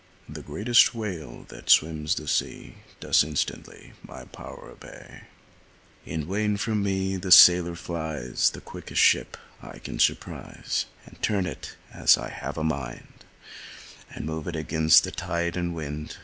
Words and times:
The 0.27 0.41
greatest 0.41 0.95
whale 0.95 1.45
that 1.49 1.69
swims 1.69 2.15
the 2.15 2.27
sea 2.27 2.73
Does 2.99 3.23
instantly 3.23 3.93
my 4.01 4.25
power 4.25 4.71
obey. 4.71 5.25
In 6.07 6.27
vain 6.27 6.57
from 6.57 6.81
me 6.81 7.17
the 7.17 7.31
sailor 7.31 7.75
flies, 7.75 8.49
The 8.49 8.61
quickest 8.61 8.99
ship 9.03 9.37
I 9.61 9.77
can 9.77 9.99
surprise, 9.99 10.87
And 11.05 11.21
turn 11.21 11.45
it 11.45 11.75
as 11.93 12.17
I 12.17 12.29
have 12.29 12.57
a 12.57 12.63
mind, 12.63 13.25
And 14.09 14.25
move 14.25 14.47
it 14.47 14.55
against 14.55 15.03
tide 15.15 15.55
and 15.55 15.75
wind. 15.75 16.17